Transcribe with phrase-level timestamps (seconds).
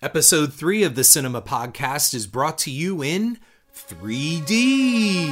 [0.00, 3.36] Episode 3 of the Cinema Podcast is brought to you in
[3.74, 5.26] 3D.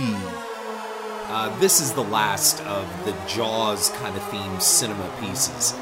[1.28, 5.72] Uh, this is the last of the Jaws kind of themed cinema pieces.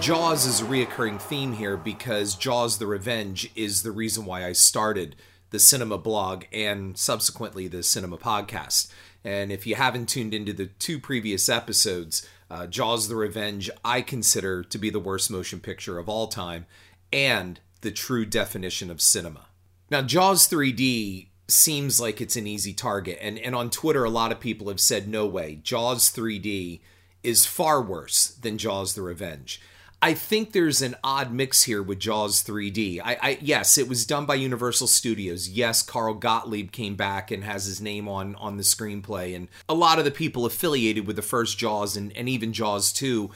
[0.00, 4.52] Jaws is a reoccurring theme here because Jaws the Revenge is the reason why I
[4.52, 5.14] started
[5.50, 8.90] the cinema blog and subsequently the cinema podcast.
[9.22, 14.00] And if you haven't tuned into the two previous episodes, uh, Jaws the Revenge I
[14.00, 16.64] consider to be the worst motion picture of all time
[17.12, 19.46] and the true definition of cinema.
[19.90, 24.32] Now, Jaws 3D seems like it's an easy target, and, and on Twitter, a lot
[24.32, 26.80] of people have said, no way, Jaws 3D
[27.22, 29.60] is far worse than Jaws the Revenge.
[30.00, 33.00] I think there's an odd mix here with Jaws 3D.
[33.04, 35.48] I, I, yes, it was done by Universal Studios.
[35.48, 39.74] Yes, Carl Gottlieb came back and has his name on on the screenplay, and a
[39.74, 43.30] lot of the people affiliated with the first Jaws and, and even Jaws 2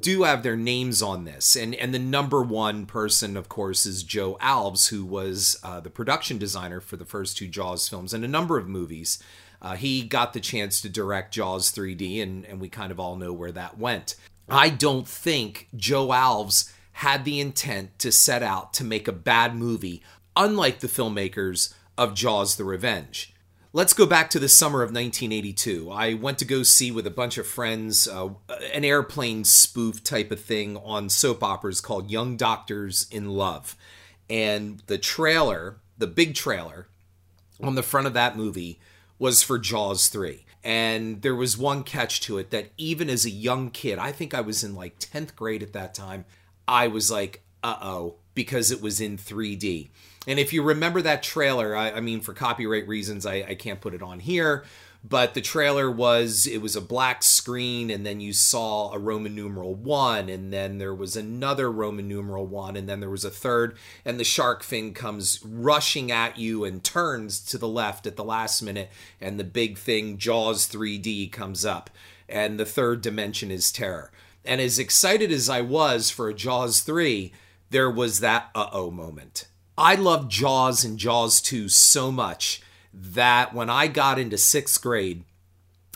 [0.00, 1.56] do have their names on this.
[1.56, 5.90] And and the number one person, of course, is Joe Alves, who was uh, the
[5.90, 9.22] production designer for the first two Jaws films and a number of movies.
[9.60, 13.14] Uh, he got the chance to direct Jaws 3D, and, and we kind of all
[13.14, 14.16] know where that went.
[14.48, 19.54] I don't think Joe Alves had the intent to set out to make a bad
[19.54, 20.02] movie,
[20.36, 23.31] unlike the filmmakers of Jaws the Revenge.
[23.74, 25.90] Let's go back to the summer of 1982.
[25.90, 28.28] I went to go see with a bunch of friends uh,
[28.74, 33.74] an airplane spoof type of thing on soap operas called Young Doctors in Love.
[34.28, 36.88] And the trailer, the big trailer
[37.62, 38.78] on the front of that movie
[39.18, 40.44] was for Jaws 3.
[40.62, 44.34] And there was one catch to it that even as a young kid, I think
[44.34, 46.26] I was in like 10th grade at that time,
[46.68, 49.90] I was like, uh oh, because it was in 3D.
[50.26, 53.80] And if you remember that trailer, I, I mean, for copyright reasons, I, I can't
[53.80, 54.64] put it on here
[55.04, 59.34] but the trailer was it was a black screen and then you saw a roman
[59.34, 63.30] numeral 1 and then there was another roman numeral 1 and then there was a
[63.30, 68.16] third and the shark fin comes rushing at you and turns to the left at
[68.16, 71.90] the last minute and the big thing jaws 3d comes up
[72.28, 74.12] and the third dimension is terror
[74.44, 77.32] and as excited as i was for jaws 3
[77.72, 79.46] there was that uh-oh moment
[79.76, 82.62] I loved Jaws and Jaws 2 so much
[82.92, 85.24] that when I got into sixth grade,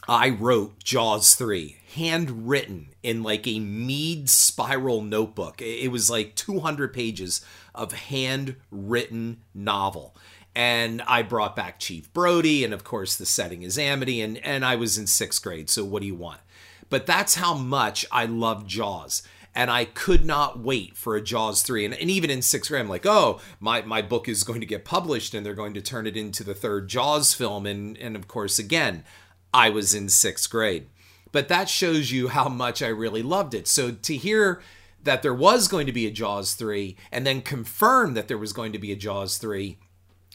[0.08, 5.60] I wrote Jaws 3, handwritten in like a Mead spiral notebook.
[5.60, 7.44] It was like 200 pages
[7.74, 10.16] of handwritten novel.
[10.54, 14.64] And I brought back Chief Brody, and of course, the setting is Amity, and, and
[14.64, 16.40] I was in sixth grade, so what do you want?
[16.88, 19.22] But that's how much I love Jaws
[19.56, 21.86] and I could not wait for a Jaws 3.
[21.86, 24.66] And, and, even in sixth grade, I'm like, oh, my, my book is going to
[24.66, 27.64] get published and they're going to turn it into the third Jaws film.
[27.64, 29.02] And, and of course, again,
[29.54, 30.88] I was in sixth grade.
[31.32, 33.66] But that shows you how much I really loved it.
[33.66, 34.60] So to hear
[35.02, 38.52] that there was going to be a Jaws 3 and then confirm that there was
[38.52, 39.78] going to be a Jaws 3,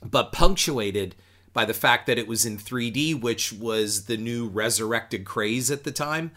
[0.03, 1.13] but punctuated
[1.53, 5.83] by the fact that it was in 3D, which was the new resurrected craze at
[5.83, 6.31] the time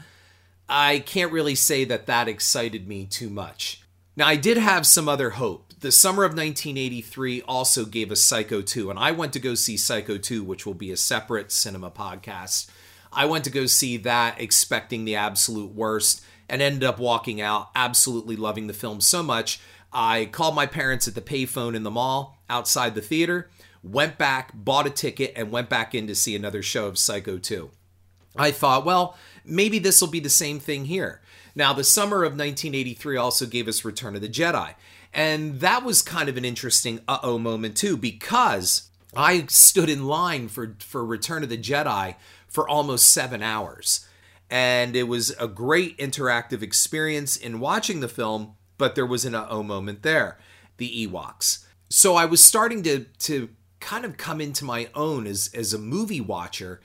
[0.68, 3.82] I can't really say that that excited me too much.
[4.16, 5.74] Now, I did have some other hope.
[5.80, 9.76] The summer of 1983 also gave us Psycho 2, and I went to go see
[9.76, 12.70] Psycho 2, which will be a separate cinema podcast.
[13.12, 17.70] I went to go see that expecting the absolute worst and ended up walking out
[17.74, 19.60] absolutely loving the film so much.
[19.92, 23.50] I called my parents at the payphone in the mall outside the theater,
[23.82, 27.38] went back, bought a ticket, and went back in to see another show of Psycho
[27.38, 27.70] 2.
[28.36, 31.20] I thought, well, maybe this will be the same thing here.
[31.54, 34.74] Now, the summer of 1983 also gave us Return of the Jedi.
[35.12, 40.06] And that was kind of an interesting uh oh moment, too, because I stood in
[40.06, 42.16] line for, for Return of the Jedi
[42.48, 44.06] for almost seven hours.
[44.50, 49.34] And it was a great interactive experience in watching the film, but there was an
[49.34, 50.38] uh oh moment there
[50.76, 51.64] the Ewoks.
[51.88, 55.78] So I was starting to, to kind of come into my own as, as a
[55.78, 56.80] movie watcher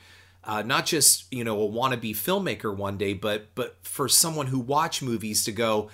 [0.50, 4.60] uh, not just you know a wannabe filmmaker one day, but but for someone who
[4.60, 5.92] watch movies to go,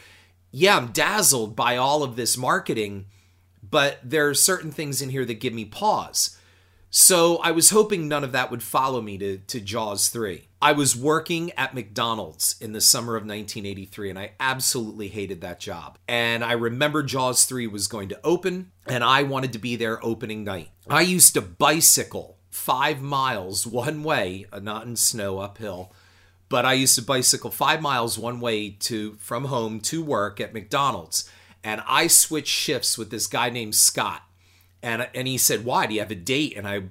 [0.50, 3.08] yeah, I'm dazzled by all of this marketing,
[3.62, 6.38] but there are certain things in here that give me pause.
[6.90, 10.48] So I was hoping none of that would follow me to, to Jaws 3.
[10.62, 15.60] I was working at McDonald's in the summer of 1983 and I absolutely hated that
[15.60, 15.98] job.
[16.08, 20.04] And I remember Jaws 3 was going to open and I wanted to be there
[20.06, 20.70] opening night.
[20.90, 25.92] I used to bicycle five miles one way, uh, not in snow uphill,
[26.48, 30.54] but I used to bicycle five miles one way to from home to work at
[30.54, 31.30] McDonald's,
[31.64, 34.24] and I switched shifts with this guy named Scott,
[34.82, 35.86] and and he said, "Why?
[35.86, 36.84] Do you have a date?" And I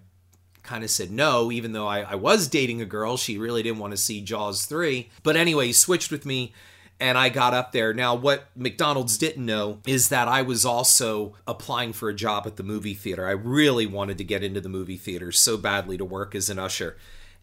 [0.63, 3.17] kind of said no, even though I, I was dating a girl.
[3.17, 6.53] She really didn't want to see Jaws three, but anyway, he switched with me.
[7.01, 7.93] And I got up there.
[7.93, 12.57] Now, what McDonald's didn't know is that I was also applying for a job at
[12.57, 13.27] the movie theater.
[13.27, 16.59] I really wanted to get into the movie theater so badly to work as an
[16.59, 16.97] usher.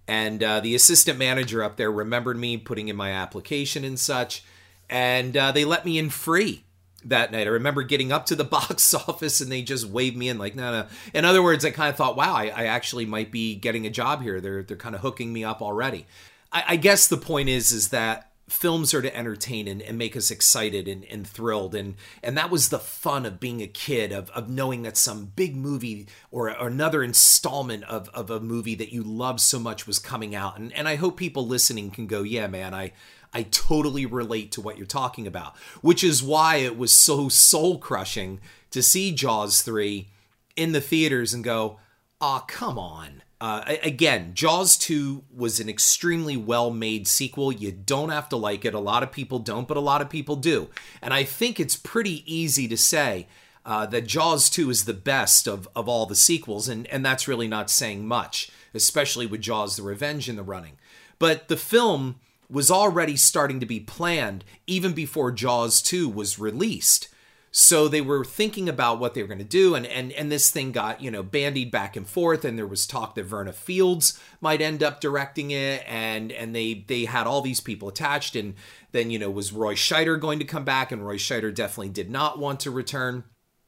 [0.07, 4.43] And uh, the assistant manager up there remembered me putting in my application and such,
[4.89, 6.63] and uh, they let me in free
[7.05, 7.47] that night.
[7.47, 10.55] I remember getting up to the box office and they just waved me in like,
[10.55, 10.87] no, no.
[11.13, 13.89] In other words, I kind of thought, wow, I, I, actually might be getting a
[13.89, 14.41] job here.
[14.41, 16.05] They're they're kind of hooking me up already.
[16.51, 20.15] I, I guess the point is is that films are to entertain and, and make
[20.15, 24.11] us excited and, and, thrilled and and that was the fun of being a kid
[24.11, 28.75] of, of knowing that some big movie or, or another installment of, of a movie
[28.75, 32.07] that you love so much was coming out and, and i hope people listening can
[32.07, 32.91] go yeah man i
[33.33, 37.77] I totally relate to what you're talking about, which is why it was so soul
[37.77, 40.09] crushing to see Jaws 3
[40.57, 41.79] in the theaters and go,
[42.19, 43.23] oh, come on.
[43.41, 47.51] Uh, again, Jaws 2 was an extremely well made sequel.
[47.51, 48.75] You don't have to like it.
[48.75, 50.69] A lot of people don't, but a lot of people do.
[51.01, 53.27] And I think it's pretty easy to say
[53.65, 57.27] uh, that Jaws 2 is the best of, of all the sequels, and, and that's
[57.27, 60.77] really not saying much, especially with Jaws the Revenge in the running.
[61.17, 62.17] But the film
[62.47, 67.07] was already starting to be planned even before Jaws 2 was released.
[67.53, 70.49] So they were thinking about what they were going to do, and, and and this
[70.49, 74.17] thing got you know bandied back and forth, and there was talk that Verna Fields
[74.39, 78.53] might end up directing it, and and they they had all these people attached, and
[78.93, 82.09] then you know was Roy Scheider going to come back, and Roy Scheider definitely did
[82.09, 83.25] not want to return,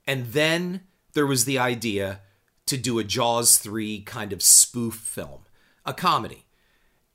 [0.07, 0.81] and then
[1.11, 2.21] there was the idea
[2.67, 5.41] to do a Jaws three kind of spoof film,
[5.85, 6.45] a comedy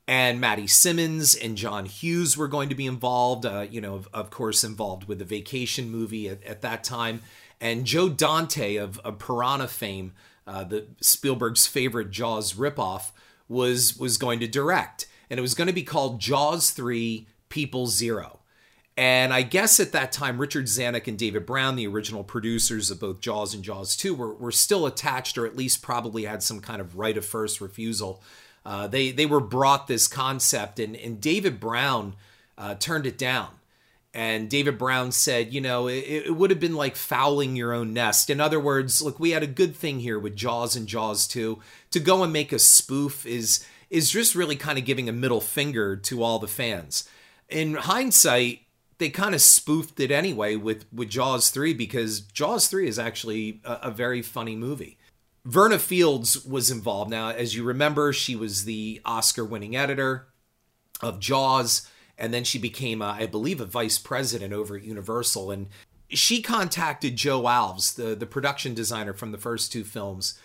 [0.09, 3.45] and Matty Simmons and John Hughes were going to be involved.
[3.45, 7.21] Uh, you know, of, of, course, involved with the Vacation movie at, at that time,
[7.61, 10.13] and Joe Dante of, of Piranha fame,
[10.47, 13.11] uh, the Spielberg's favorite Jaws ripoff,
[13.47, 17.85] was was going to direct, and it was going to be called Jaws Three: People
[17.85, 18.39] Zero.
[18.97, 22.99] And I guess at that time, Richard Zanuck and David Brown, the original producers of
[22.99, 26.59] both Jaws and Jaws 2, were, were still attached, or at least probably had some
[26.59, 28.21] kind of right of first refusal
[28.65, 32.15] uh, they they were brought this concept, and and David Brown
[32.57, 33.49] uh, turned it down.
[34.11, 37.93] And David Brown said, you know, it, it, would have been like fouling your own
[37.93, 38.31] nest.
[38.31, 41.59] In other words, look, we had a good thing here with Jaws and Jaws 2.
[41.91, 45.41] To go and make a spoof is is just really kind of giving a middle
[45.41, 47.07] finger to all the fans.
[47.49, 48.61] In hindsight,
[48.99, 53.61] they kind of spoofed it anyway with with Jaws 3 because Jaws 3 is actually
[53.63, 54.97] a, a very funny movie.
[55.49, 57.09] Verna Fields was involved.
[57.09, 60.27] Now, as you remember, she was the Oscar winning editor
[61.01, 65.49] of Jaws, and then she became, uh, I believe, a vice president over at Universal.
[65.49, 65.69] And
[66.07, 70.37] she contacted Joe Alves, the, the production designer from the first two films,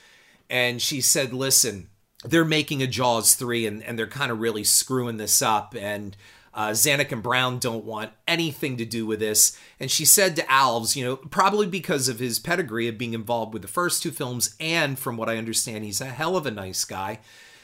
[0.49, 1.91] and she said, Listen,
[2.25, 5.75] they're making a Jaws 3 and, and they're kind of really screwing this up.
[5.79, 6.17] And
[6.55, 9.59] uh, Zanuck and Brown don't want anything to do with this.
[9.81, 13.53] And she said to Alves, you know, probably because of his pedigree of being involved
[13.53, 16.51] with the first two films, and from what I understand, he's a hell of a
[16.51, 17.19] nice guy.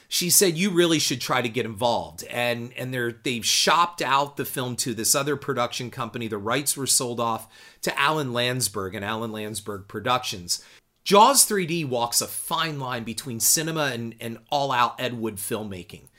[0.09, 4.35] She said you really should try to get involved, and and they're they've shopped out
[4.35, 6.27] the film to this other production company.
[6.27, 7.47] The rights were sold off
[7.83, 10.61] to Alan Landsberg and Alan Landsberg Productions.
[11.05, 16.09] Jaws 3D walks a fine line between cinema and, and all out Ed Wood filmmaking.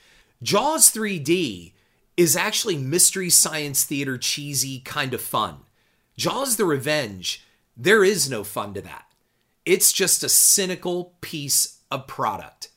[0.41, 1.72] Jaws 3D
[2.15, 5.57] is actually mystery science theater cheesy kind of fun.
[6.17, 7.43] Jaws the Revenge,
[7.75, 9.05] there is no fun to that.
[9.65, 12.69] It's just a cynical piece of product.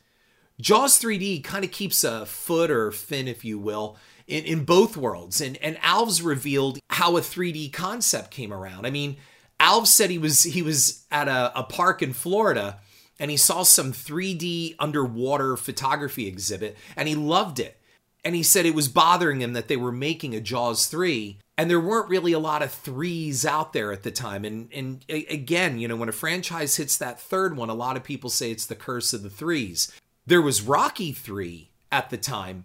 [0.60, 4.96] Jaws 3D kind of keeps a foot or fin, if you will, in, in both
[4.96, 5.40] worlds.
[5.40, 8.86] And, and Alves revealed how a 3D concept came around.
[8.86, 9.16] I mean,
[9.60, 12.78] Alves said he was he was at a, a park in Florida
[13.18, 17.80] and he saw some 3D underwater photography exhibit and he loved it
[18.26, 21.70] and he said it was bothering him that they were making a Jaws 3 and
[21.70, 24.44] there weren't really a lot of threes out there at the time.
[24.44, 28.02] And and again you know when a franchise hits that third one a lot of
[28.02, 29.92] people say it's the curse of the threes.
[30.26, 32.64] There was Rocky 3 at the time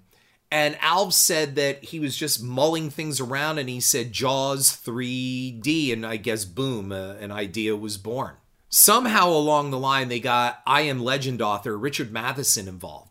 [0.49, 5.93] and Alv said that he was just mulling things around and he said Jaws 3D
[5.93, 8.33] and I guess boom uh, an idea was born.
[8.67, 13.10] Somehow along the line they got I am legend author Richard Matheson involved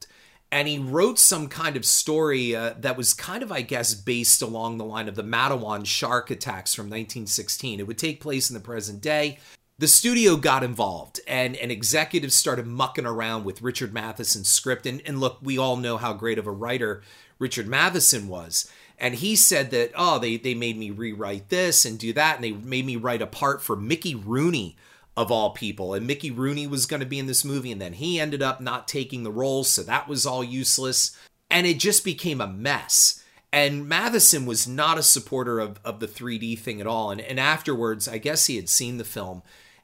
[0.53, 4.43] and he wrote some kind of story uh, that was kind of, I guess, based
[4.43, 7.79] along the line of the Matawan shark attacks from 1916.
[7.79, 9.39] It would take place in the present day.
[9.79, 14.87] The studio got involved, and, and executives started mucking around with Richard Matheson's script.
[14.87, 17.03] And, and look, we all know how great of a writer
[17.39, 18.71] Richard Matheson was.
[18.99, 22.45] And he said that, oh, they, they made me rewrite this and do that, and
[22.45, 24.77] they made me write a part for Mickey Rooney
[25.17, 25.95] of all people.
[25.95, 28.61] And Mickey Rooney was going to be in this movie, and then he ended up
[28.61, 31.17] not taking the role, so that was all useless.
[31.51, 33.23] And it just became a mess.
[33.53, 37.11] And Matheson was not a supporter of, of the 3D thing at all.
[37.11, 39.43] And, and afterwards, I guess he had seen the film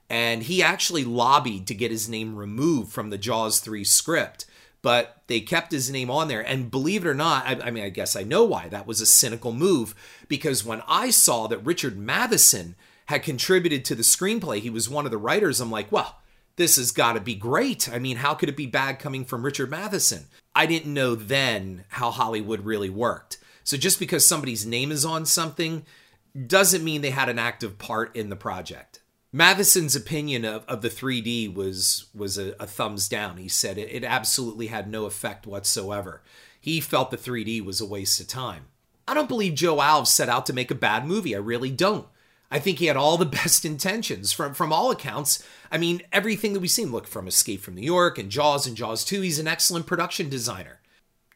[0.09, 4.47] and he actually lobbied to get his name removed from the Jaws 3 script.
[4.83, 6.47] But they kept his name on there.
[6.47, 8.69] And believe it or not, I, I mean, I guess I know why.
[8.69, 9.97] That was a cynical move
[10.29, 12.77] because when I saw that Richard Matheson
[13.07, 16.21] had contributed to the screenplay, he was one of the writers, I'm like, well,
[16.57, 17.89] this has got to be great.
[17.89, 20.27] I mean, how could it be bad coming from Richard Matheson?
[20.55, 23.39] I didn't know then how Hollywood really worked.
[23.63, 25.85] So just because somebody's name is on something
[26.47, 29.01] doesn't mean they had an active part in the project.
[29.33, 33.37] Matheson's opinion of, of the 3D was was a, a thumbs down.
[33.37, 36.23] He said it, it absolutely had no effect whatsoever.
[36.61, 38.67] He felt the 3D was a waste of time.
[39.07, 41.35] I don't believe Joe Alves set out to make a bad movie.
[41.35, 42.07] I really don't.
[42.51, 45.43] I think he had all the best intentions from from all accounts.
[45.71, 48.77] I mean, everything that we've seen, look from Escape from New York and Jaws and
[48.77, 50.81] Jaws 2, he's an excellent production designer.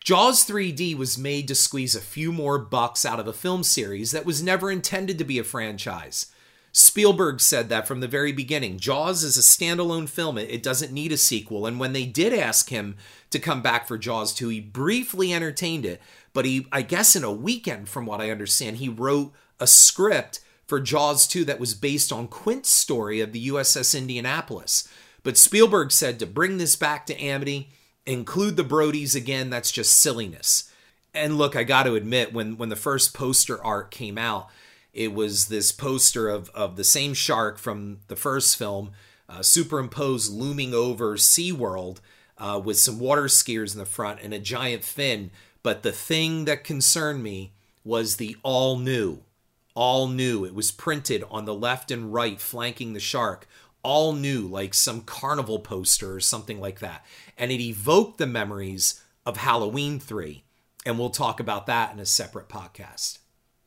[0.03, 4.13] Jaws 3D was made to squeeze a few more bucks out of a film series
[4.13, 6.27] that was never intended to be a franchise.
[6.73, 8.79] Spielberg said that from the very beginning.
[8.79, 11.67] Jaws is a standalone film, it doesn't need a sequel.
[11.67, 12.97] And when they did ask him
[13.31, 16.01] to come back for Jaws 2, he briefly entertained it.
[16.33, 20.41] But he, I guess, in a weekend, from what I understand, he wrote a script
[20.71, 24.89] for Jaws 2 that was based on Quint's story of the USS Indianapolis.
[25.25, 27.71] But Spielberg said to bring this back to Amity,
[28.07, 30.71] include the Brodies again, that's just silliness.
[31.13, 34.49] And look, I got to admit, when when the first poster art came out,
[34.93, 38.93] it was this poster of of the same shark from the first film,
[39.29, 41.99] uh, superimposed looming over SeaWorld
[42.39, 45.33] uh, with some water skiers in the front and a giant fin.
[45.65, 49.25] But the thing that concerned me was the all new,
[49.75, 50.45] all new.
[50.45, 53.47] It was printed on the left and right, flanking the shark
[53.83, 57.05] all new, like some carnival poster or something like that.
[57.39, 60.45] And it evoked the memories of Halloween 3.
[60.87, 63.19] And we'll talk about that in a separate podcast.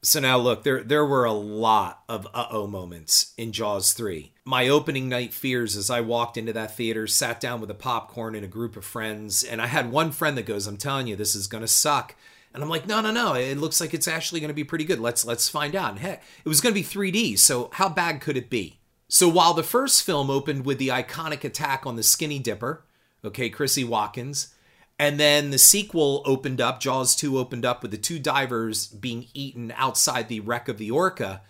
[0.02, 4.34] So now look, there there were a lot of uh-oh moments in Jaws 3.
[4.44, 8.36] My opening night fears as I walked into that theater, sat down with a popcorn
[8.36, 11.16] and a group of friends, and I had one friend that goes, "I'm telling you,
[11.16, 12.16] this is going to suck."
[12.54, 13.34] And I'm like, "No, no, no.
[13.34, 15.00] It looks like it's actually going to be pretty good.
[15.00, 18.22] Let's let's find out." And heck, it was going to be 3D, so how bad
[18.22, 18.80] could it be?
[19.08, 22.84] So while the first film opened with the iconic attack on the Skinny Dipper,
[23.24, 24.54] okay, Chrissie Watkins,
[25.00, 29.28] and then the sequel opened up, Jaws 2 opened up with the two divers being
[29.34, 31.42] eaten outside the wreck of the Orca.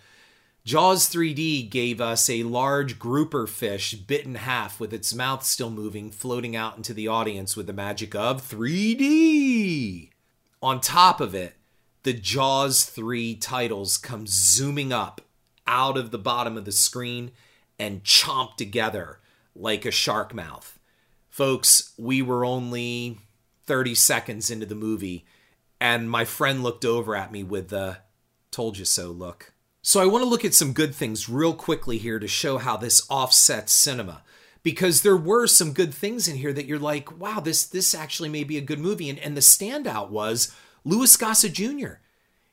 [0.64, 5.70] Jaws 3D gave us a large grouper fish bit in half with its mouth still
[5.70, 10.13] moving, floating out into the audience with the magic of 3D.
[10.64, 11.56] On top of it,
[12.04, 15.20] the Jaws 3 titles come zooming up
[15.66, 17.32] out of the bottom of the screen
[17.78, 19.20] and chomp together
[19.54, 20.78] like a shark mouth.
[21.28, 23.18] Folks, we were only
[23.66, 25.26] 30 seconds into the movie,
[25.82, 27.98] and my friend looked over at me with the
[28.50, 29.52] told you so look.
[29.82, 32.78] So I want to look at some good things real quickly here to show how
[32.78, 34.22] this offsets cinema.
[34.64, 38.30] Because there were some good things in here that you're like, wow, this this actually
[38.30, 39.08] may be a good movie.
[39.08, 40.52] And, and the standout was
[40.84, 41.98] Louis Gossett Jr.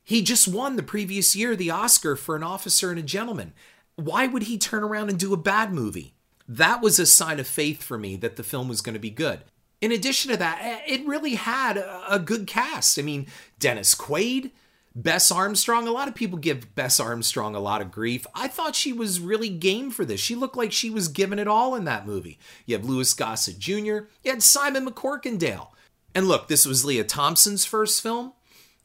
[0.03, 3.53] He just won the previous year the Oscar for an officer and a gentleman
[3.95, 6.13] why would he turn around and do a bad movie?
[6.47, 9.09] That was a sign of faith for me that the film was going to be
[9.09, 9.41] good.
[9.79, 12.99] In addition to that, eh, it really had a good cast.
[12.99, 13.27] I mean,
[13.59, 14.51] Dennis Quaid,
[14.95, 15.87] Bess Armstrong.
[15.87, 18.25] A lot of people give Bess Armstrong a lot of grief.
[18.35, 20.19] I thought she was really game for this.
[20.19, 22.39] She looked like she was giving it all in that movie.
[22.65, 25.69] You have Louis Gossett Jr., you had Simon MacCorkindale.
[26.13, 28.33] And look, this was Lea Thompson's first film.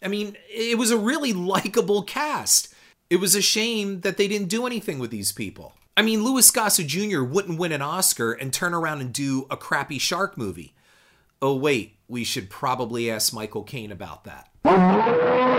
[0.03, 2.73] I mean, it was a really likable cast.
[3.11, 5.75] It was a shame that they didn't do anything with these people.
[5.97, 7.23] I mean, Louis Gossett Jr.
[7.23, 10.75] wouldn't win an Oscar and turn around and do a crappy shark movie.
[11.41, 15.56] Oh, wait, we should probably ask Michael Caine about that.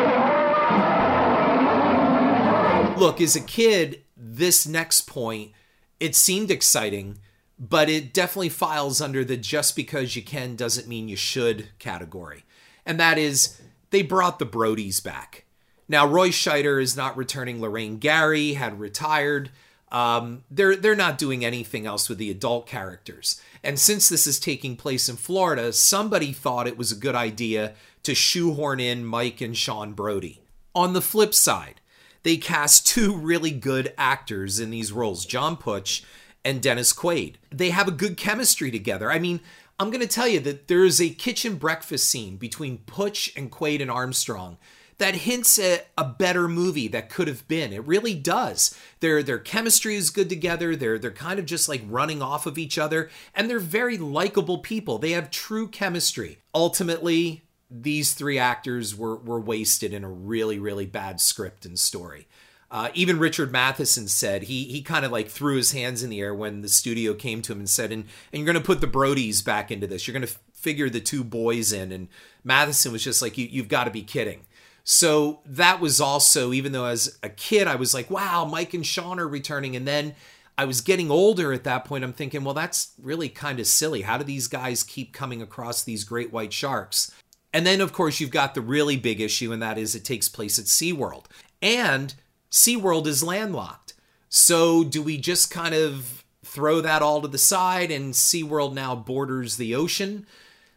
[2.98, 5.52] Look, as a kid, this next point,
[6.00, 7.20] it seemed exciting,
[7.60, 12.44] but it definitely files under the just because you can doesn't mean you should category.
[12.88, 13.62] And that is,
[13.92, 15.46] they brought the Brodies back.
[15.88, 17.62] Now, Roy Scheider is not returning.
[17.62, 19.52] Lorraine Gary had retired.
[19.92, 23.40] Um, they're they're not doing anything else with the adult characters.
[23.64, 27.74] And since this is taking place in Florida, somebody thought it was a good idea
[28.04, 30.42] to shoehorn in Mike and Sean Brody.
[30.76, 31.80] On the flip side,
[32.24, 36.04] they cast two really good actors in these roles, John Putch
[36.44, 37.36] and Dennis Quaid.
[37.52, 39.12] They have a good chemistry together.
[39.12, 39.42] I mean,
[39.80, 43.52] I'm going to tell you that there is a kitchen breakfast scene between Putch and
[43.52, 44.58] Quaid and Armstrong
[44.98, 47.72] that hints at a better movie that could have been.
[47.72, 48.76] It really does.
[49.00, 50.76] Their their chemistry is good together.
[50.76, 54.60] They're they're kind of just like running off of each other and they're very likable
[54.60, 54.98] people.
[54.98, 56.40] They have true chemistry.
[56.54, 62.28] Ultimately, these three actors were were wasted in a really really bad script and story.
[62.70, 66.20] Uh, even Richard Matheson said he he kind of like threw his hands in the
[66.20, 68.82] air when the studio came to him and said, "and and you're going to put
[68.82, 70.06] the Brodies back into this.
[70.08, 72.10] You're going to figure the two boys in." And
[72.44, 74.46] Matheson was just like, "You you've got to be kidding."
[74.84, 78.86] So that was also, even though as a kid I was like, "Wow, Mike and
[78.86, 80.16] Sean are returning," and then
[80.58, 82.04] I was getting older at that point.
[82.04, 84.02] I'm thinking, well, that's really kind of silly.
[84.02, 87.12] How do these guys keep coming across these great white sharks?
[87.54, 90.28] And then, of course, you've got the really big issue, and that is it takes
[90.28, 91.26] place at SeaWorld.
[91.62, 92.14] And
[92.52, 93.94] SeaWorld is landlocked.
[94.30, 98.96] So do we just kind of throw that all to the side and SeaWorld now
[98.96, 100.26] borders the ocean?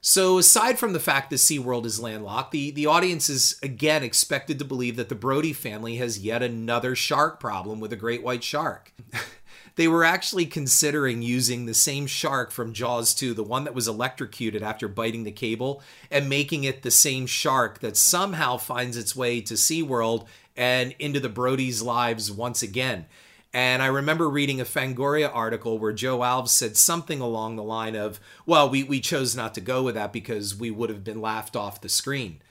[0.03, 4.59] So, aside from the fact that SeaWorld is landlocked, the, the audience is again expected
[4.59, 8.43] to believe that the Brody family has yet another shark problem with a great white
[8.43, 8.95] shark.
[9.81, 13.89] they were actually considering using the same shark from Jaws 2, the one that was
[13.89, 19.17] electrocuted after biting the cable, and making it the same shark that somehow finds its
[19.17, 23.07] way to SeaWorld and into the Brody's lives once again.
[23.55, 27.97] And I remember reading a Fangoria article where Joe Alves said something along the line
[27.97, 31.23] of, well, we, we chose not to go with that because we would have been
[31.23, 32.43] laughed off the screen.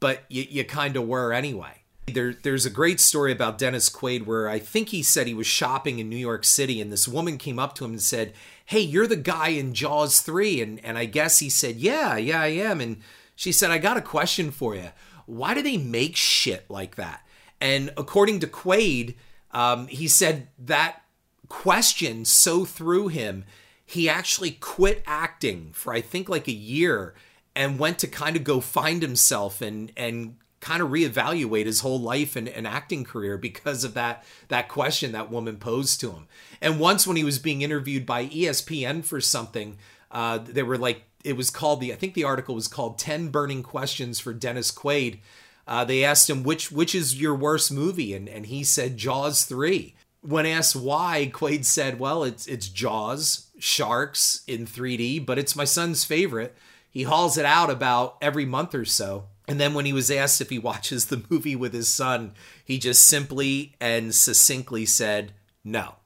[0.00, 1.82] But you, you kind of were anyway.
[2.06, 5.46] There, there's a great story about Dennis Quaid where I think he said he was
[5.46, 8.32] shopping in New York City and this woman came up to him and said,
[8.64, 10.60] Hey, you're the guy in Jaws 3.
[10.62, 12.80] And, and I guess he said, Yeah, yeah, I am.
[12.80, 12.98] And
[13.34, 14.90] she said, I got a question for you.
[15.26, 17.26] Why do they make shit like that?
[17.60, 19.16] And according to Quaid,
[19.50, 21.02] um, he said that
[21.48, 23.44] question so threw him,
[23.84, 27.14] he actually quit acting for I think like a year
[27.54, 30.36] and went to kind of go find himself and and
[30.66, 35.12] kind of reevaluate his whole life and, and, acting career because of that that question
[35.12, 36.26] that woman posed to him.
[36.60, 39.78] And once when he was being interviewed by ESPN for something,
[40.10, 43.28] uh, they were like it was called the I think the article was called 10
[43.28, 45.20] burning questions for Dennis Quaid.
[45.68, 49.44] Uh, they asked him which which is your worst movie and and he said Jaws
[49.44, 49.94] 3.
[50.22, 55.64] When asked why, Quaid said, "Well, it's it's Jaws, sharks in 3D, but it's my
[55.64, 56.56] son's favorite."
[56.90, 60.40] He hauls it out about every month or so and then when he was asked
[60.40, 62.32] if he watches the movie with his son,
[62.64, 65.32] he just simply and succinctly said,
[65.64, 65.96] no.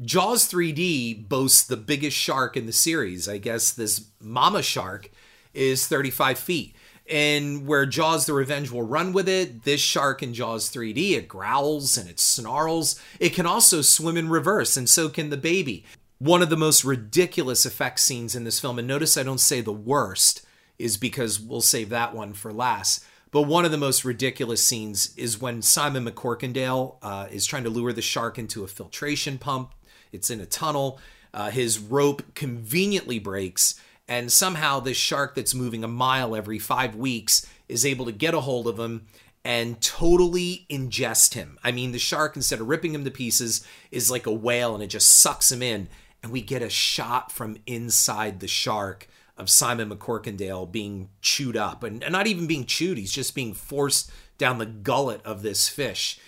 [0.00, 3.28] Jaws 3D boasts the biggest shark in the series.
[3.28, 5.10] I guess this mama shark
[5.54, 6.76] is 35 feet.
[7.10, 11.26] And where Jaws the Revenge will run with it, this shark in Jaws 3D, it
[11.26, 13.00] growls and it snarls.
[13.18, 15.84] It can also swim in reverse, and so can the baby.
[16.18, 19.62] One of the most ridiculous effect scenes in this film, and notice I don't say
[19.62, 20.44] the worst,
[20.78, 23.04] is because we'll save that one for last.
[23.30, 27.70] But one of the most ridiculous scenes is when Simon MacCorkindale uh, is trying to
[27.70, 29.74] lure the shark into a filtration pump.
[30.12, 30.98] It's in a tunnel.
[31.34, 36.94] Uh, his rope conveniently breaks, and somehow this shark that's moving a mile every five
[36.94, 39.06] weeks is able to get a hold of him
[39.44, 41.58] and totally ingest him.
[41.62, 44.82] I mean, the shark, instead of ripping him to pieces, is like a whale and
[44.82, 45.88] it just sucks him in.
[46.22, 49.06] And we get a shot from inside the shark
[49.38, 53.54] of Simon MacCorkindale being chewed up and, and not even being chewed, he's just being
[53.54, 56.18] forced down the gullet of this fish.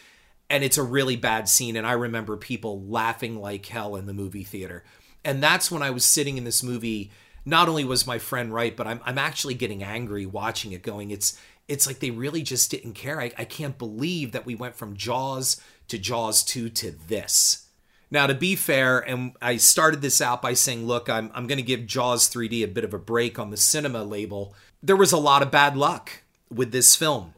[0.49, 1.77] And it's a really bad scene.
[1.77, 4.85] And I remember people laughing like hell in the movie theater.
[5.25, 7.11] And that's when I was sitting in this movie.
[7.45, 11.11] Not only was my friend right, but I'm, I'm actually getting angry watching it going,
[11.11, 13.21] it's it's like they really just didn't care.
[13.21, 17.69] I, I can't believe that we went from Jaws to Jaws 2 to this.
[18.11, 21.59] Now, to be fair, and I started this out by saying, look, I'm, I'm going
[21.59, 24.55] to give Jaws 3D a bit of a break on the cinema label.
[24.83, 27.35] There was a lot of bad luck with this film.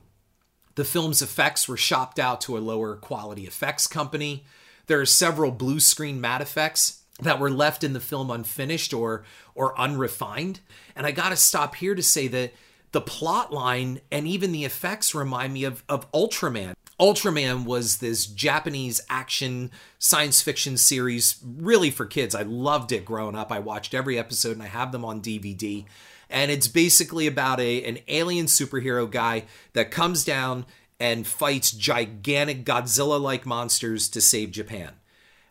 [0.74, 4.44] The film's effects were shopped out to a lower quality effects company.
[4.86, 9.24] There are several blue screen matte effects that were left in the film unfinished or
[9.54, 10.60] or unrefined.
[10.96, 12.54] And I got to stop here to say that
[12.92, 16.74] the plot line and even the effects remind me of, of Ultraman.
[17.00, 22.34] Ultraman was this Japanese action science fiction series, really for kids.
[22.34, 23.50] I loved it growing up.
[23.50, 25.84] I watched every episode and I have them on DVD.
[26.30, 30.64] And it's basically about a an alien superhero guy that comes down
[30.98, 34.92] and fights gigantic Godzilla-like monsters to save Japan.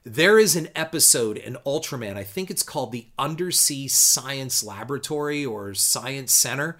[0.04, 5.76] There is an episode in Ultraman, I think it's called the Undersea Science Laboratory or
[5.76, 6.80] Science Center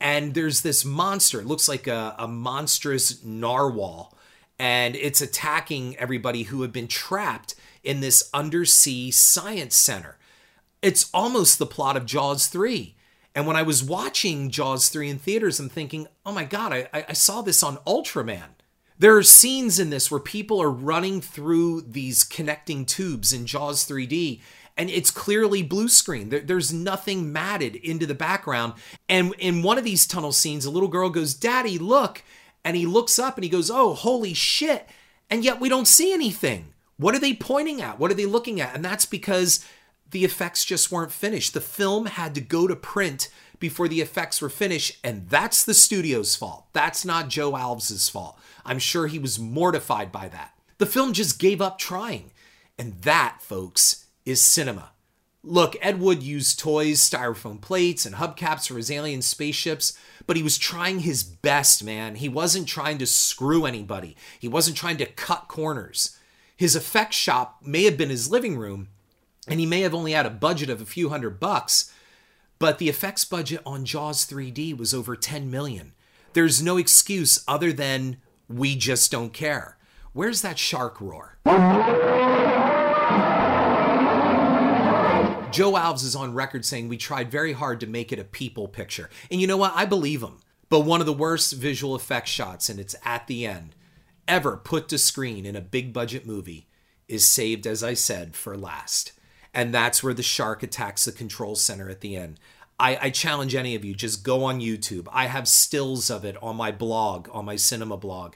[0.00, 1.40] and there's this monster.
[1.40, 4.16] It looks like a, a monstrous narwhal,
[4.58, 10.18] and it's attacking everybody who have been trapped in this undersea science center.
[10.82, 12.94] It's almost the plot of Jaws 3.
[13.34, 16.88] And when I was watching Jaws 3 in theaters, I'm thinking, oh my God, I,
[16.92, 18.56] I saw this on Ultraman.
[18.98, 23.86] There are scenes in this where people are running through these connecting tubes in Jaws
[23.86, 24.40] 3D
[24.76, 26.28] and it's clearly blue screen.
[26.28, 28.74] There, there's nothing matted into the background.
[29.08, 32.22] And in one of these tunnel scenes, a little girl goes, Daddy, look.
[32.64, 34.88] And he looks up and he goes, Oh, holy shit.
[35.30, 36.74] And yet we don't see anything.
[36.96, 37.98] What are they pointing at?
[37.98, 38.74] What are they looking at?
[38.74, 39.64] And that's because
[40.10, 41.54] the effects just weren't finished.
[41.54, 45.74] The film had to go to print before the effects were finished, and that's the
[45.74, 46.66] studio's fault.
[46.72, 48.38] That's not Joe Alves's fault.
[48.64, 50.52] I'm sure he was mortified by that.
[50.78, 52.32] The film just gave up trying.
[52.78, 54.90] And that, folks, is cinema.
[55.42, 60.42] Look, Ed Wood used toys, styrofoam plates, and hubcaps for his alien spaceships, but he
[60.42, 62.16] was trying his best, man.
[62.16, 66.18] He wasn't trying to screw anybody, he wasn't trying to cut corners.
[66.56, 68.88] His effects shop may have been his living room,
[69.46, 71.92] and he may have only had a budget of a few hundred bucks,
[72.58, 75.92] but the effects budget on Jaws 3D was over 10 million.
[76.32, 78.16] There's no excuse other than
[78.48, 79.76] we just don't care.
[80.12, 81.38] Where's that shark roar?
[85.56, 88.68] Joe Alves is on record saying we tried very hard to make it a people
[88.68, 89.08] picture.
[89.30, 89.72] And you know what?
[89.74, 90.40] I believe him.
[90.68, 93.74] But one of the worst visual effects shots, and it's at the end,
[94.28, 96.66] ever put to screen in a big budget movie
[97.08, 99.12] is saved, as I said, for last.
[99.54, 102.38] And that's where the shark attacks the control center at the end.
[102.78, 105.08] I, I, challenge any of you, just go on YouTube.
[105.10, 108.34] I have stills of it on my blog, on my cinema blog.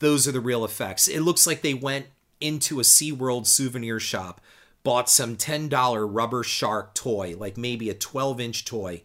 [0.00, 1.08] Those are the real effects.
[1.08, 2.08] It looks like they went
[2.42, 4.42] into a SeaWorld souvenir shop,
[4.86, 9.02] bought some $10 rubber shark toy, like maybe a 12 inch toy,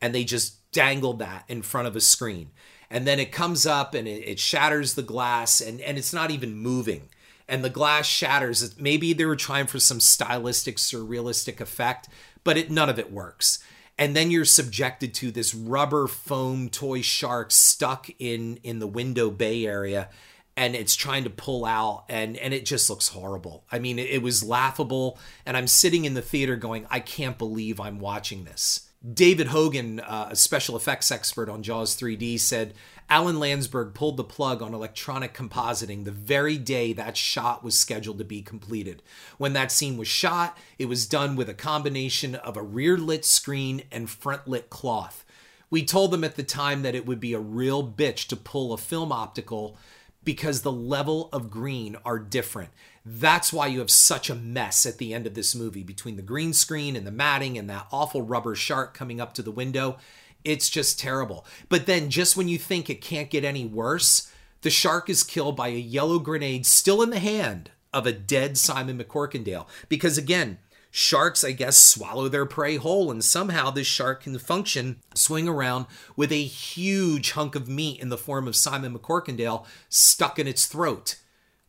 [0.00, 2.52] and they just dangled that in front of a screen.
[2.88, 6.30] And then it comes up and it, it shatters the glass, and, and it's not
[6.30, 7.08] even moving
[7.48, 8.78] and the glass shatters.
[8.78, 12.08] Maybe they were trying for some stylistic, surrealistic effect,
[12.44, 13.58] but it, none of it works.
[13.98, 19.30] And then you're subjected to this rubber foam toy shark stuck in in the window
[19.30, 20.10] bay area,
[20.56, 23.64] and it's trying to pull out, and and it just looks horrible.
[23.72, 27.80] I mean, it, was laughable, and I'm sitting in the theater going, I can't believe
[27.80, 28.88] I'm watching this.
[29.12, 32.72] David Hogan, uh, a special effects expert on Jaws 3D, said
[33.10, 38.16] Alan Landsberg pulled the plug on electronic compositing the very day that shot was scheduled
[38.18, 39.02] to be completed.
[39.36, 43.26] When that scene was shot, it was done with a combination of a rear lit
[43.26, 45.24] screen and front lit cloth.
[45.68, 48.72] We told them at the time that it would be a real bitch to pull
[48.72, 49.76] a film optical
[50.24, 52.70] because the level of green are different.
[53.04, 56.22] That's why you have such a mess at the end of this movie between the
[56.22, 59.98] green screen and the matting and that awful rubber shark coming up to the window.
[60.44, 61.46] It's just terrible.
[61.68, 64.30] But then, just when you think it can't get any worse,
[64.62, 68.58] the shark is killed by a yellow grenade still in the hand of a dead
[68.58, 69.66] Simon MacCorkindale.
[69.88, 70.58] Because again,
[70.96, 75.86] sharks, I guess, swallow their prey whole, and somehow this shark can function, swing around
[76.14, 80.66] with a huge hunk of meat in the form of Simon MacCorkindale stuck in its
[80.66, 81.16] throat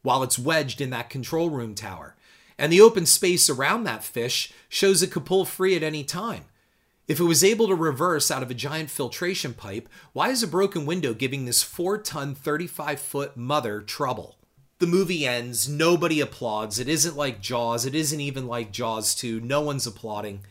[0.03, 2.15] while it's wedged in that control room tower.
[2.59, 6.45] And the open space around that fish shows it could pull free at any time.
[7.07, 10.47] If it was able to reverse out of a giant filtration pipe, why is a
[10.47, 14.37] broken window giving this 4 ton, 35 foot mother trouble?
[14.79, 16.79] The movie ends, nobody applauds.
[16.79, 20.41] It isn't like Jaws, it isn't even like Jaws 2, no one's applauding.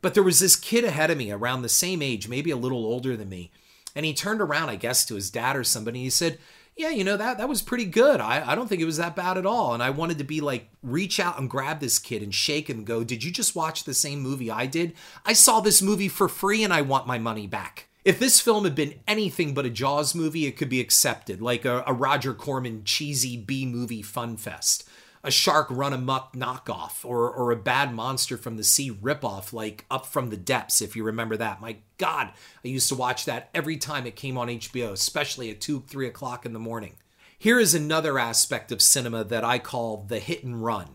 [0.00, 2.84] But there was this kid ahead of me, around the same age, maybe a little
[2.84, 3.50] older than me,
[3.94, 6.00] and he turned around, I guess, to his dad or somebody.
[6.00, 6.38] He said,
[6.76, 8.20] yeah, you know, that that was pretty good.
[8.20, 9.74] I, I don't think it was that bad at all.
[9.74, 12.84] And I wanted to be like, reach out and grab this kid and shake him
[12.84, 14.94] go, Did you just watch the same movie I did?
[15.26, 17.88] I saw this movie for free and I want my money back.
[18.04, 21.64] If this film had been anything but a Jaws movie, it could be accepted, like
[21.64, 24.88] a, a Roger Corman cheesy B movie fun fest
[25.24, 29.84] a shark run amuck knockoff or, or a bad monster from the sea ripoff like
[29.90, 31.60] Up from the Depths, if you remember that.
[31.60, 32.32] My God,
[32.64, 36.08] I used to watch that every time it came on HBO, especially at 2, 3
[36.08, 36.94] o'clock in the morning.
[37.38, 40.88] Here is another aspect of cinema that I call the hit and run.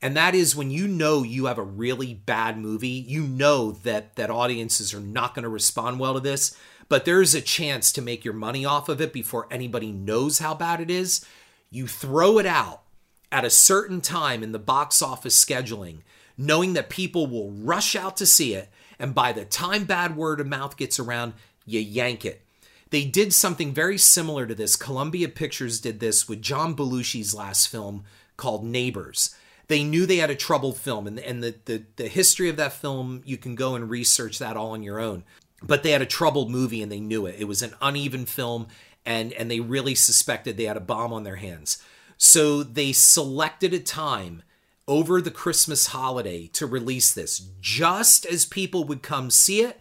[0.00, 4.14] And that is when you know you have a really bad movie, you know that
[4.16, 6.56] that audiences are not going to respond well to this,
[6.88, 10.54] but there's a chance to make your money off of it before anybody knows how
[10.54, 11.24] bad it is.
[11.70, 12.82] You throw it out
[13.30, 15.98] at a certain time in the box office scheduling,
[16.36, 20.40] knowing that people will rush out to see it, and by the time bad word
[20.40, 21.34] of mouth gets around,
[21.66, 22.42] you yank it.
[22.90, 24.76] They did something very similar to this.
[24.76, 28.04] Columbia Pictures did this with John Belushi's last film
[28.38, 29.34] called Neighbors.
[29.68, 32.72] They knew they had a troubled film, and, and the, the, the history of that
[32.72, 35.24] film, you can go and research that all on your own.
[35.62, 37.36] But they had a troubled movie and they knew it.
[37.38, 38.68] It was an uneven film,
[39.04, 41.82] and, and they really suspected they had a bomb on their hands.
[42.16, 44.42] So they selected a time
[44.88, 49.78] over the Christmas holiday to release this just as people would come see it.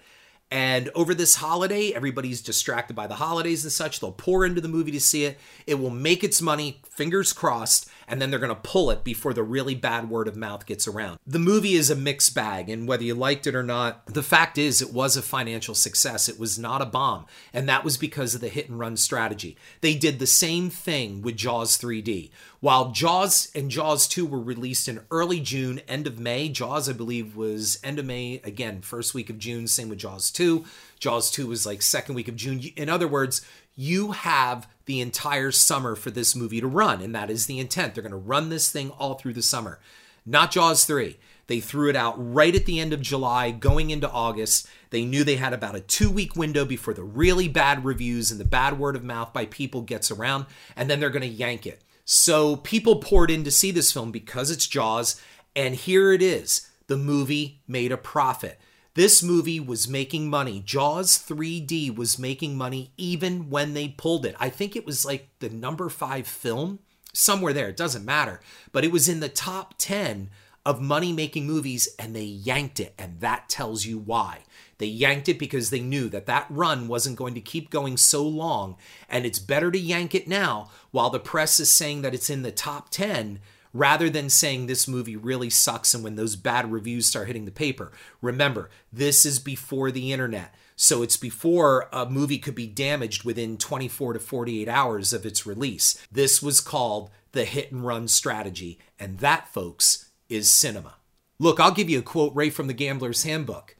[0.51, 3.99] And over this holiday, everybody's distracted by the holidays and such.
[3.99, 5.37] They'll pour into the movie to see it.
[5.65, 7.89] It will make its money, fingers crossed.
[8.07, 10.87] And then they're going to pull it before the really bad word of mouth gets
[10.87, 11.19] around.
[11.27, 14.57] The movie is a mixed bag, and whether you liked it or not, the fact
[14.57, 16.29] is it was a financial success.
[16.29, 19.57] It was not a bomb, and that was because of the hit and run strategy.
[19.81, 22.31] They did the same thing with Jaws 3D.
[22.59, 26.93] While Jaws and Jaws 2 were released in early June, end of May, Jaws, I
[26.93, 30.65] believe, was end of May, again, first week of June, same with Jaws 2.
[30.99, 32.61] Jaws 2 was like second week of June.
[32.75, 33.45] In other words,
[33.77, 37.93] you have the entire summer for this movie to run, and that is the intent.
[37.93, 39.79] They're going to run this thing all through the summer.
[40.25, 41.17] Not Jaws 3.
[41.45, 44.67] They threw it out right at the end of July, going into August.
[44.89, 48.39] They knew they had about a two week window before the really bad reviews and
[48.39, 51.65] the bad word of mouth by people gets around, and then they're going to yank
[51.65, 51.83] it.
[52.03, 55.21] So people poured in to see this film because it's Jaws,
[55.55, 56.67] and here it is.
[56.87, 58.59] The movie made a profit.
[58.97, 60.59] This movie was making money.
[60.65, 64.35] Jaws 3D was making money even when they pulled it.
[64.39, 66.79] I think it was like the number five film,
[67.13, 67.69] somewhere there.
[67.69, 68.39] It doesn't matter.
[68.71, 70.31] But it was in the top 10
[70.65, 72.95] of money making movies and they yanked it.
[72.97, 74.39] And that tells you why.
[74.79, 78.27] They yanked it because they knew that that run wasn't going to keep going so
[78.27, 78.77] long.
[79.07, 82.41] And it's better to yank it now while the press is saying that it's in
[82.41, 83.41] the top 10
[83.73, 87.51] rather than saying this movie really sucks and when those bad reviews start hitting the
[87.51, 87.91] paper.
[88.21, 90.53] Remember, this is before the internet.
[90.75, 95.45] So it's before a movie could be damaged within 24 to 48 hours of its
[95.45, 95.97] release.
[96.11, 98.79] This was called the hit and run strategy.
[98.99, 100.95] And that, folks, is cinema.
[101.39, 103.75] Look, I'll give you a quote right from the Gambler's Handbook.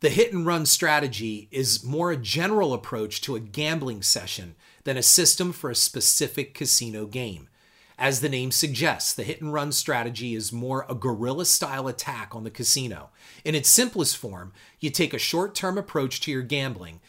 [0.00, 4.96] The hit and run strategy is more a general approach to a gambling session than
[4.96, 7.47] a system for a specific casino game.
[7.98, 12.32] As the name suggests, the hit and run strategy is more a guerrilla style attack
[12.32, 13.10] on the casino.
[13.44, 17.00] In its simplest form, you take a short term approach to your gambling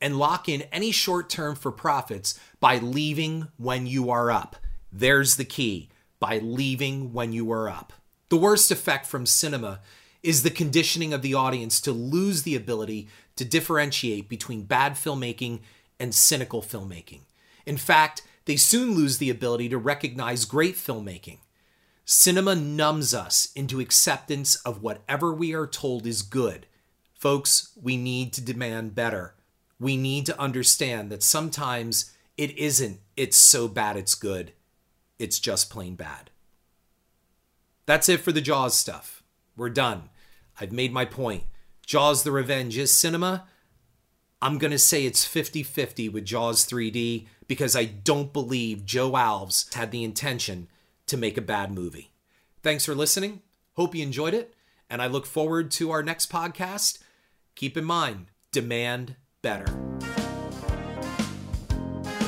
[0.00, 4.54] and lock in any short term for profits by leaving when you are up.
[4.92, 5.88] There's the key
[6.20, 7.92] by leaving when you are up.
[8.28, 9.80] The worst effect from cinema
[10.22, 15.60] is the conditioning of the audience to lose the ability to differentiate between bad filmmaking
[15.98, 17.20] and cynical filmmaking.
[17.64, 21.38] In fact, they soon lose the ability to recognize great filmmaking.
[22.04, 26.66] Cinema numbs us into acceptance of whatever we are told is good.
[27.12, 29.34] Folks, we need to demand better.
[29.80, 34.52] We need to understand that sometimes it isn't, it's so bad it's good.
[35.18, 36.30] It's just plain bad.
[37.86, 39.22] That's it for the Jaws stuff.
[39.56, 40.10] We're done.
[40.60, 41.44] I've made my point.
[41.84, 43.46] Jaws the Revenge is cinema.
[44.40, 49.12] I'm going to say it's 50 50 with Jaws 3D because I don't believe Joe
[49.12, 50.68] Alves had the intention
[51.06, 52.10] to make a bad movie.
[52.62, 53.42] Thanks for listening.
[53.74, 54.54] Hope you enjoyed it.
[54.88, 56.98] And I look forward to our next podcast.
[57.54, 59.66] Keep in mind, demand better.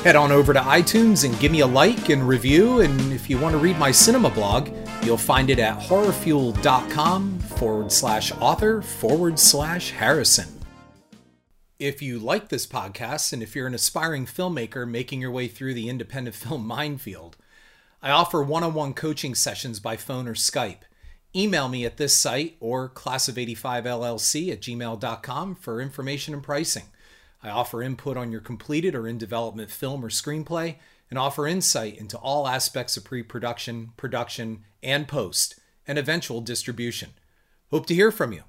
[0.03, 2.79] Head on over to iTunes and give me a like and review.
[2.81, 4.69] And if you want to read my cinema blog,
[5.03, 10.58] you'll find it at horrorfuel.com forward slash author forward slash Harrison.
[11.79, 15.73] If you like this podcast and if you're an aspiring filmmaker making your way through
[15.73, 17.37] the independent film minefield,
[18.03, 20.81] I offer one on one coaching sessions by phone or Skype.
[21.33, 26.83] Email me at this site or class of85llc at gmail.com for information and pricing.
[27.41, 30.75] I offer input on your completed or in development film or screenplay
[31.09, 37.11] and offer insight into all aspects of pre production, production, and post, and eventual distribution.
[37.71, 38.43] Hope to hear from you.